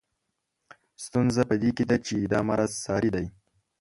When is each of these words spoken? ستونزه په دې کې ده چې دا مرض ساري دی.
ستونزه 1.05 1.41
په 1.49 1.55
دې 1.61 1.69
کې 1.77 1.83
ده 1.89 1.97
چې 2.05 2.15
دا 2.31 2.39
مرض 2.49 2.71
ساري 2.85 3.09
دی. 3.15 3.25